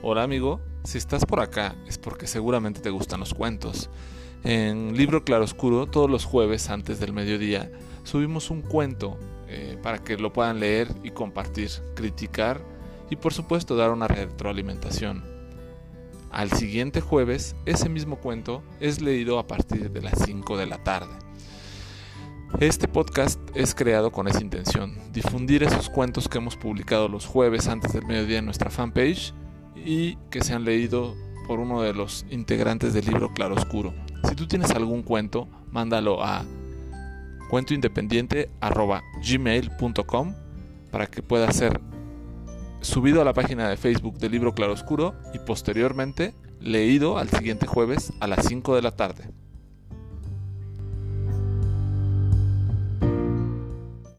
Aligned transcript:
Hola 0.00 0.22
amigo, 0.22 0.60
si 0.84 0.96
estás 0.96 1.26
por 1.26 1.40
acá 1.40 1.74
es 1.88 1.98
porque 1.98 2.28
seguramente 2.28 2.78
te 2.80 2.90
gustan 2.90 3.18
los 3.18 3.34
cuentos. 3.34 3.90
En 4.44 4.96
Libro 4.96 5.24
Claroscuro, 5.24 5.86
todos 5.86 6.08
los 6.08 6.24
jueves 6.24 6.70
antes 6.70 7.00
del 7.00 7.12
mediodía, 7.12 7.68
subimos 8.04 8.52
un 8.52 8.62
cuento 8.62 9.18
eh, 9.48 9.76
para 9.82 9.98
que 9.98 10.16
lo 10.16 10.32
puedan 10.32 10.60
leer 10.60 10.86
y 11.02 11.10
compartir, 11.10 11.70
criticar 11.96 12.60
y 13.10 13.16
por 13.16 13.34
supuesto 13.34 13.74
dar 13.74 13.90
una 13.90 14.06
retroalimentación. 14.06 15.24
Al 16.30 16.52
siguiente 16.52 17.00
jueves, 17.00 17.56
ese 17.66 17.88
mismo 17.88 18.20
cuento 18.20 18.62
es 18.78 19.00
leído 19.00 19.40
a 19.40 19.48
partir 19.48 19.90
de 19.90 20.00
las 20.00 20.22
5 20.24 20.56
de 20.58 20.66
la 20.66 20.78
tarde. 20.84 21.12
Este 22.60 22.86
podcast 22.86 23.40
es 23.52 23.74
creado 23.74 24.12
con 24.12 24.28
esa 24.28 24.42
intención, 24.42 24.96
difundir 25.12 25.64
esos 25.64 25.90
cuentos 25.90 26.28
que 26.28 26.38
hemos 26.38 26.56
publicado 26.56 27.08
los 27.08 27.26
jueves 27.26 27.66
antes 27.66 27.92
del 27.92 28.06
mediodía 28.06 28.38
en 28.38 28.44
nuestra 28.44 28.70
fanpage 28.70 29.34
y 29.88 30.16
que 30.30 30.44
sean 30.44 30.64
leído 30.66 31.16
por 31.46 31.60
uno 31.60 31.80
de 31.80 31.94
los 31.94 32.26
integrantes 32.28 32.92
del 32.92 33.06
libro 33.06 33.32
Claroscuro. 33.32 33.94
Si 34.28 34.34
tú 34.34 34.46
tienes 34.46 34.70
algún 34.72 35.02
cuento, 35.02 35.48
mándalo 35.70 36.22
a 36.22 36.44
cuentoindependiente.gmail.com 37.48 40.34
para 40.90 41.06
que 41.06 41.22
pueda 41.22 41.50
ser 41.52 41.80
subido 42.82 43.22
a 43.22 43.24
la 43.24 43.32
página 43.32 43.70
de 43.70 43.78
Facebook 43.78 44.18
del 44.18 44.32
libro 44.32 44.54
Claroscuro 44.54 45.14
y 45.32 45.38
posteriormente 45.38 46.34
leído 46.60 47.16
al 47.16 47.30
siguiente 47.30 47.66
jueves 47.66 48.12
a 48.20 48.26
las 48.26 48.46
5 48.46 48.76
de 48.76 48.82
la 48.82 48.90
tarde. 48.90 49.30